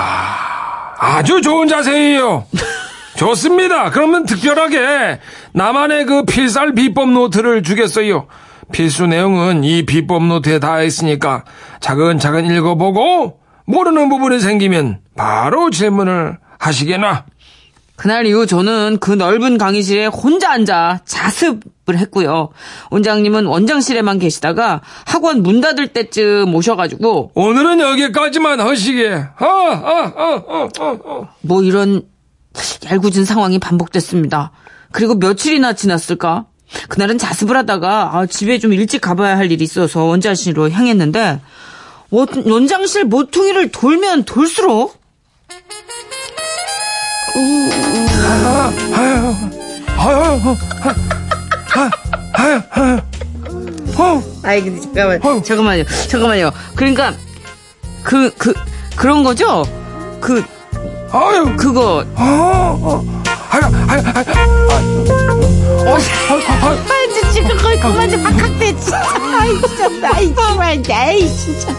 아주 1.00 1.40
좋은 1.40 1.66
자세예요. 1.66 2.46
좋습니다. 3.18 3.90
그러면 3.90 4.24
특별하게 4.24 5.18
나만의 5.52 6.04
그 6.06 6.24
필살 6.24 6.74
비법 6.74 7.10
노트를 7.10 7.64
주겠어요. 7.64 8.28
필수 8.72 9.06
내용은 9.06 9.64
이 9.64 9.84
비법 9.84 10.24
노트에 10.24 10.58
다 10.58 10.82
있으니까 10.82 11.44
차근차근 11.80 12.50
읽어보고 12.50 13.40
모르는 13.66 14.08
부분이 14.08 14.40
생기면 14.40 15.00
바로 15.14 15.70
질문을 15.70 16.38
하시게나. 16.58 17.26
그날 17.96 18.26
이후 18.26 18.46
저는 18.46 18.98
그 19.00 19.10
넓은 19.10 19.58
강의실에 19.58 20.06
혼자 20.06 20.52
앉아 20.52 21.00
자습을 21.04 21.98
했고요. 21.98 22.50
원장님은 22.92 23.46
원장실에만 23.46 24.20
계시다가 24.20 24.82
학원 25.04 25.42
문 25.42 25.60
닫을 25.60 25.88
때쯤 25.88 26.54
오셔가지고 26.54 27.32
오늘은 27.34 27.80
여기까지만 27.80 28.60
하시게. 28.60 29.08
어, 29.10 29.44
어, 29.44 30.12
어, 30.16 30.44
어, 30.46 30.68
어, 30.78 30.98
어. 31.04 31.28
뭐 31.40 31.64
이런 31.64 32.02
얄궂은 32.88 33.24
상황이 33.24 33.58
반복됐습니다. 33.58 34.52
그리고 34.92 35.16
며칠이나 35.16 35.72
지났을까? 35.72 36.46
그날은 36.88 37.18
자습을 37.18 37.56
하다가 37.56 38.10
아, 38.16 38.26
집에 38.26 38.58
좀 38.58 38.72
일찍 38.72 39.00
가봐야 39.00 39.36
할 39.36 39.50
일이 39.50 39.64
있어서 39.64 40.04
원장실로 40.04 40.70
향했는데 40.70 41.40
원, 42.10 42.28
원장실 42.46 43.04
모퉁이를 43.04 43.70
돌면 43.70 44.24
돌수록? 44.24 44.98
아이 54.42 54.62
근데 54.62 54.80
잠깐만 54.80 55.20
어휴. 55.24 55.42
잠깐만요 55.42 55.84
잠깐만요. 56.08 56.50
그러니까 56.74 57.12
그 58.02 58.32
그 58.38 58.54
그, 58.96 59.06
런 59.06 59.22
거죠? 59.22 59.64
그 60.20 60.42
아유, 61.12 61.56
그거. 61.56 62.04
어, 62.16 62.78
어. 62.82 63.18
아유, 65.78 65.86
아유, 65.86 65.90
아유, 65.90 65.90
아유. 65.90 65.90
어, 65.90 65.92
아유, 66.28 66.42
아유. 66.62 66.78
아, 66.78 66.82
진짜 67.32 67.56
거의 67.56 67.80
그만 67.80 68.10
좀 68.10 68.22
박학대 68.22 68.76
진짜. 68.76 69.02
아이 69.40 69.50
진짜, 69.60 69.88
아이 70.14 70.34
정말, 70.34 70.82
아이 70.90 71.26
진짜. 71.28 71.74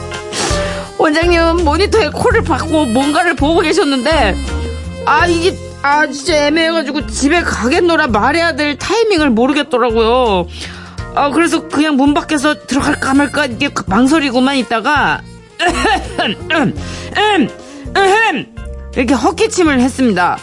원장님은 0.97 1.63
모니터에 1.63 2.09
코를 2.09 2.43
박고 2.43 2.85
뭔가를 2.85 3.35
보고 3.35 3.61
계셨는데 3.61 4.35
아 5.05 5.25
이게 5.27 5.55
아 5.81 6.05
진짜 6.07 6.47
애매해가지고 6.47 7.07
집에 7.07 7.41
가겠노라 7.41 8.07
말해야 8.07 8.55
될 8.55 8.77
타이밍을 8.77 9.29
모르겠더라고요. 9.29 10.47
아 11.15 11.29
그래서 11.29 11.67
그냥 11.69 11.95
문 11.95 12.13
밖에서 12.13 12.65
들어갈까 12.67 13.13
말까 13.13 13.45
이게 13.45 13.69
망설이고만 13.87 14.57
있다가 14.57 15.21
이렇게 18.95 19.13
헛기침을 19.13 19.79
했습니다. 19.79 20.37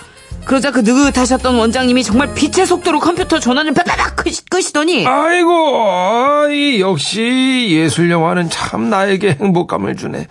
그러자 0.46 0.70
그 0.70 0.78
느긋하셨던 0.78 1.56
원장님이 1.56 2.04
정말 2.04 2.32
빛의 2.32 2.66
속도로 2.66 3.00
컴퓨터 3.00 3.40
전원을 3.40 3.74
빠바박 3.74 4.14
끄시, 4.14 4.44
끄시 4.46 4.72
더니 4.72 5.04
아이고, 5.04 5.90
아이, 5.90 6.80
역시 6.80 7.66
예술 7.70 8.10
영화는 8.12 8.48
참 8.48 8.88
나에게 8.88 9.38
행복감을 9.40 9.96
주네. 9.96 10.28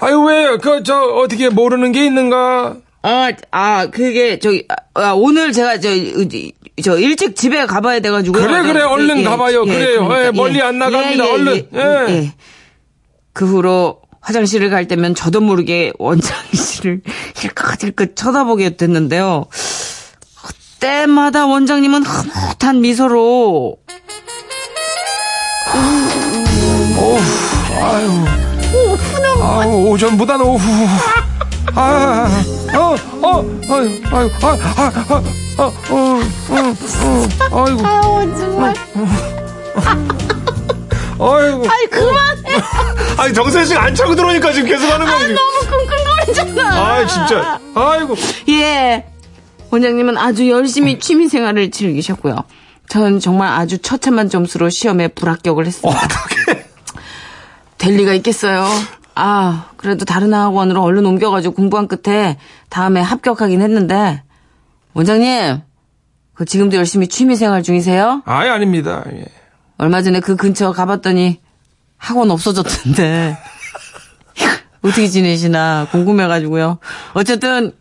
아유, 0.00 0.20
왜, 0.22 0.56
그, 0.58 0.82
저, 0.82 1.00
어떻게 1.00 1.48
모르는 1.48 1.92
게 1.92 2.04
있는가? 2.04 2.76
아, 3.02 3.30
아, 3.52 3.86
그게, 3.86 4.40
저기, 4.40 4.66
아, 4.94 5.12
오늘 5.12 5.52
제가, 5.52 5.78
저, 5.78 5.90
저, 6.82 6.98
일찍 6.98 7.36
집에 7.36 7.66
가봐야 7.66 8.00
돼가지고요. 8.00 8.42
그래, 8.42 8.62
그래, 8.62 8.80
저, 8.80 8.88
얼른 8.88 9.22
가봐요. 9.22 9.64
그래요. 9.64 10.08
예, 10.24 10.32
멀리 10.32 10.60
안 10.60 10.78
나갑니다. 10.80 11.24
얼른. 11.24 11.68
예. 11.72 12.32
그 13.32 13.46
후로 13.46 14.00
화장실을 14.26 14.70
갈 14.70 14.88
때면 14.88 15.14
저도 15.14 15.40
모르게 15.40 15.92
원장실을 15.98 17.00
힐끗힐끗 17.36 18.16
쳐다보게 18.16 18.76
됐는데요. 18.76 19.46
때마다 20.80 21.46
원장님은 21.46 22.02
흐뭇한 22.04 22.80
미소로 22.80 23.78
아유, 29.42 29.68
오전보다는 29.90 30.44
오후. 30.44 30.60
아, 31.74 32.28
어, 32.74 32.96
어, 33.22 33.60
아유, 33.70 33.90
아유, 34.10 34.30
아, 34.42 34.48
아, 34.48 34.82
아, 34.82 34.92
아, 35.08 35.62
어, 35.62 35.72
어, 35.90 36.20
어, 37.50 37.64
아이고. 37.64 37.86
아우, 37.86 38.36
정말. 38.36 38.74
아이고. 41.18 41.64
아이, 41.68 41.86
그만해. 41.90 42.35
아니 43.18 43.34
정선 43.34 43.64
씨가 43.64 43.82
안 43.82 43.94
차고 43.94 44.14
들어오니까 44.14 44.52
지금 44.52 44.68
계속 44.68 44.90
하는 44.90 45.06
거지. 45.06 45.34
너무 45.34 45.86
끙끙거리잖아. 45.86 46.76
아 46.76 47.06
진짜. 47.06 47.60
아이고. 47.74 48.14
예. 48.50 49.04
원장님은 49.70 50.16
아주 50.16 50.48
열심히 50.48 50.98
취미 50.98 51.28
생활을 51.28 51.70
즐기셨고요. 51.70 52.44
저는 52.88 53.20
정말 53.20 53.48
아주 53.52 53.78
처참한 53.78 54.28
점수로 54.28 54.70
시험에 54.70 55.08
불합격을 55.08 55.66
했습니다. 55.66 56.00
어떻게? 56.00 56.64
될 57.78 57.96
리가 57.96 58.14
있겠어요. 58.14 58.66
아, 59.14 59.70
그래도 59.76 60.04
다른 60.04 60.32
학원으로 60.32 60.82
얼른 60.82 61.04
옮겨가지고 61.06 61.54
공부한 61.54 61.88
끝에 61.88 62.38
다음에 62.68 63.00
합격하긴 63.00 63.60
했는데, 63.60 64.22
원장님, 64.94 65.60
그 66.34 66.44
지금도 66.44 66.76
열심히 66.76 67.08
취미생활 67.08 67.62
중이세요? 67.62 68.22
아예 68.26 68.50
아닙니다. 68.50 69.02
예. 69.12 69.24
얼마 69.78 70.02
전에 70.02 70.20
그 70.20 70.36
근처 70.36 70.72
가봤더니 70.72 71.40
학원 71.98 72.30
없어졌던데, 72.30 73.36
어떻게 74.82 75.08
지내시나 75.08 75.88
궁금해가지고요. 75.90 76.78
어쨌든, 77.14 77.72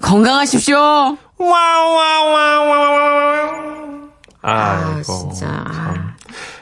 건강하십시오! 0.00 1.16
아이고. 4.42 5.02
진짜. 5.02 5.64
참. 5.72 6.12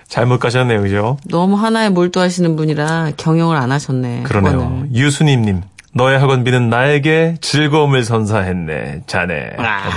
잘못 0.09 0.39
가셨네요, 0.41 0.83
그죠? 0.83 1.17
너무 1.25 1.57
하나에 1.57 1.89
몰두하시는 1.89 2.57
분이라 2.57 3.13
경영을 3.17 3.57
안 3.57 3.71
하셨네. 3.73 4.25
그러네요. 4.25 4.61
학원을. 4.61 4.93
유수님님. 4.93 5.63
너의 5.93 6.19
학원비는 6.21 6.71
나에게 6.71 7.35
즐거움을 7.41 8.05
선사했네, 8.05 9.03
자네. 9.09 9.51
아. 9.59 9.91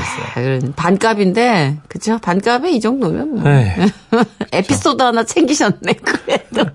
반값인데, 0.76 1.78
그쵸? 1.88 2.18
반값에 2.20 2.72
이 2.72 2.80
정도면 2.80 3.36
뭐. 3.36 3.52
에이, 3.52 3.68
에피소드 4.52 5.04
하나 5.04 5.24
챙기셨네, 5.24 5.94
그래도. 6.04 6.66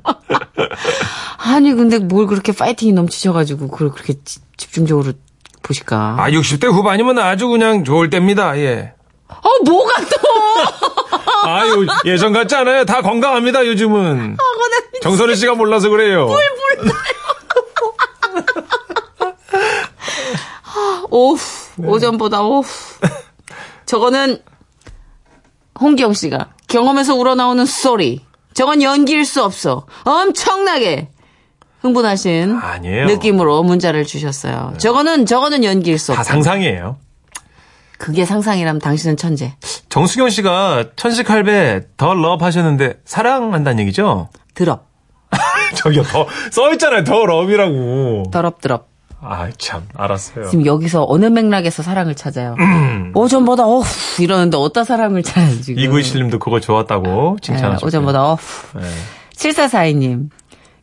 아니, 1.39 1.73
근데 1.75 1.99
뭘 1.99 2.27
그렇게 2.29 2.53
파이팅이 2.53 2.93
넘치셔가지고, 2.93 3.69
그걸 3.69 3.91
그렇게 3.91 4.15
지- 4.25 4.39
집중적으로 4.57 5.13
보실까? 5.65 6.17
아, 6.19 6.31
60대 6.31 6.67
후반이면 6.69 7.19
아주 7.19 7.49
그냥 7.49 7.83
좋을 7.83 8.11
때입니다. 8.11 8.57
예. 8.59 8.93
아, 9.27 9.43
뭐가 9.65 9.95
또! 10.03 10.29
아유, 11.51 11.87
예전 12.05 12.33
같지 12.33 12.55
않아요. 12.55 12.85
다 12.85 13.03
건강합니다, 13.03 13.67
요즘은. 13.67 14.37
정선희 15.03 15.35
씨가 15.35 15.55
몰라서 15.57 15.89
그래요. 15.89 16.29
오후, 21.11 21.39
오전보다 21.83 22.43
오후. 22.43 22.65
저거는, 23.87 24.43
홍기영 25.81 26.13
씨가 26.13 26.51
경험에서 26.67 27.15
우러나오는 27.15 27.65
소리. 27.65 28.25
저건 28.55 28.83
연기일 28.83 29.25
수 29.25 29.43
없어. 29.45 29.87
엄청나게 30.05 31.09
흥분하신 31.81 32.59
아니에요. 32.61 33.07
느낌으로 33.07 33.63
문자를 33.63 34.05
주셨어요. 34.05 34.75
저거는, 34.79 35.27
저거는 35.27 35.63
연기일 35.65 35.99
수가 35.99 36.21
없어. 36.21 36.25
상상이에요. 36.33 36.97
그게 37.99 38.25
상상이라면 38.25 38.81
당신은 38.81 39.17
천재. 39.17 39.55
정수경 39.89 40.31
씨가 40.31 40.91
천식 40.97 41.31
할배 41.31 41.83
the 41.97 42.15
love 42.15 42.45
하셨는데 42.45 43.01
사랑한다는 43.05 43.81
얘기죠? 43.81 44.29
드럽. 44.55 44.87
저기요, 45.75 46.03
the, 46.05 46.27
써있잖아요. 46.51 47.05
the 47.05 47.27
love이라고. 47.27 48.25
더럽 48.33 48.61
더럽. 48.61 48.88
아, 49.21 49.49
참, 49.59 49.83
알았어요. 49.97 50.49
지금 50.49 50.65
여기서 50.65 51.05
어느 51.09 51.27
맥락에서 51.27 51.83
사랑을 51.83 52.15
찾아요? 52.15 52.55
음. 52.59 53.13
오전보다 53.15 53.67
어후 53.67 54.23
이러는데 54.23 54.57
어디다 54.57 54.85
사랑을 54.85 55.23
찾아요 55.23 55.61
지금? 55.61 55.83
2927님도 55.83 56.39
그거 56.39 56.61
좋았다고 56.61 57.37
네, 57.41 57.41
칭찬하셨고. 57.43 57.87
오전보다 57.87 58.25
어후. 58.33 58.79
네. 58.79 58.87
7442님. 59.35 60.29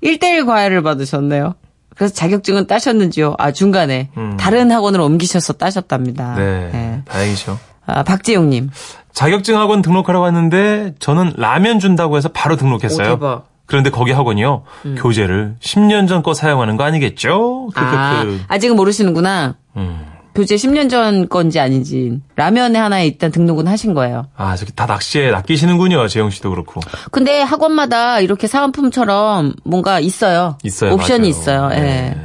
1대1 0.03 0.45
과외를 0.45 0.83
받으셨네요. 0.83 1.55
그래서 1.95 2.13
자격증은 2.13 2.67
따셨는지요? 2.67 3.35
아, 3.37 3.51
중간에. 3.51 4.09
음. 4.17 4.35
다른 4.37 4.69
학원을 4.71 4.99
옮기셔서 4.99 5.53
따셨답니다. 5.53 6.35
네, 6.35 6.69
네. 6.73 7.01
다행이죠. 7.05 7.57
아, 7.85 8.03
박지용님. 8.03 8.69
자격증 9.13 9.57
학원 9.57 9.81
등록하러 9.81 10.19
갔는데 10.19 10.93
저는 10.99 11.33
라면 11.37 11.79
준다고 11.79 12.17
해서 12.17 12.27
바로 12.29 12.57
등록했어요. 12.57 13.07
오, 13.07 13.09
대박. 13.11 13.47
그런데 13.65 13.89
거기 13.89 14.11
학원이요. 14.11 14.63
교재를 14.97 15.55
10년 15.59 16.07
전 16.07 16.21
거 16.23 16.33
사용하는 16.33 16.77
거 16.77 16.83
아니겠죠? 16.83 17.69
아, 17.75 18.21
크크크. 18.23 18.41
아직은 18.47 18.75
모르시는구나. 18.75 19.55
음. 19.75 20.05
교재 20.35 20.55
10년 20.55 20.89
전 20.89 21.29
건지 21.29 21.59
아닌지. 21.61 22.19
라면에 22.35 22.77
하나에 22.77 23.07
일단 23.07 23.31
등록은 23.31 23.67
하신 23.67 23.93
거예요. 23.93 24.27
아, 24.35 24.55
저기 24.57 24.73
다 24.73 24.85
낚시에 24.85 25.31
낚이시는군요. 25.31 26.07
재영 26.09 26.29
씨도 26.29 26.49
그렇고. 26.49 26.81
근데 27.11 27.41
학원마다 27.41 28.19
이렇게 28.19 28.45
사은품처럼 28.47 29.53
뭔가 29.63 29.99
있어요. 30.01 30.57
있어요. 30.63 30.91
옵션이 30.93 31.19
맞아요. 31.19 31.29
있어요. 31.29 31.69
예. 31.73 31.79
네. 31.79 32.17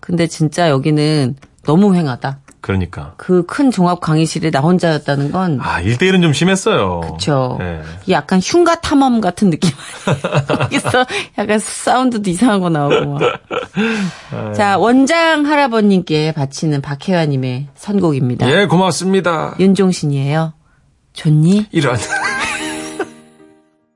근데 0.00 0.26
진짜 0.26 0.68
여기는 0.68 1.36
너무 1.64 1.94
횡하다. 1.94 2.38
그러니까. 2.66 3.14
그 3.16 3.44
큰 3.46 3.70
종합 3.70 4.00
강의실에 4.00 4.50
나 4.50 4.58
혼자였다는 4.60 5.30
건 5.30 5.60
아, 5.62 5.80
1대1은 5.82 6.20
좀 6.20 6.32
심했어요. 6.32 7.00
그쵸. 7.00 7.56
네. 7.60 7.80
이 8.06 8.12
약간 8.12 8.40
흉가 8.42 8.80
탐험 8.80 9.20
같은 9.20 9.50
느낌. 9.50 9.70
거기서 10.48 11.06
약간 11.38 11.58
사운드도 11.60 12.28
이상한 12.28 12.60
거 12.60 12.68
나오고 12.68 13.18
막. 13.18 14.54
자, 14.54 14.78
원장 14.78 15.46
할아버님께 15.46 16.32
바치는 16.32 16.82
박혜화님의 16.82 17.68
선곡입니다. 17.76 18.50
예, 18.50 18.66
고맙습니다. 18.66 19.54
윤종신이에요. 19.60 20.52
좋니? 21.12 21.66
이런. 21.70 21.96